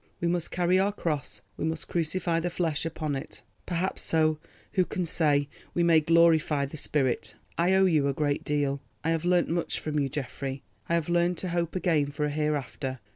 We 0.19 0.27
must 0.27 0.49
carry 0.49 0.79
our 0.79 0.91
cross, 0.91 1.43
we 1.57 1.63
must 1.65 1.87
crucify 1.87 2.39
the 2.39 2.49
flesh 2.49 2.87
upon 2.87 3.15
it; 3.15 3.43
perhaps 3.67 4.01
so—who 4.01 4.85
can 4.85 5.05
say?—we 5.05 5.83
may 5.83 5.99
glorify 5.99 6.65
the 6.65 6.75
spirit. 6.75 7.35
I 7.55 7.73
owe 7.75 7.85
you 7.85 8.07
a 8.07 8.13
great 8.15 8.43
deal. 8.43 8.81
I 9.03 9.11
have 9.11 9.25
learnt 9.25 9.49
much 9.49 9.79
from 9.79 9.99
you, 9.99 10.09
Geoffrey. 10.09 10.63
I 10.89 10.95
have 10.95 11.07
learned 11.07 11.37
to 11.37 11.49
hope 11.49 11.75
again 11.75 12.07
for 12.07 12.25
a 12.25 12.31
Hereafter. 12.31 12.99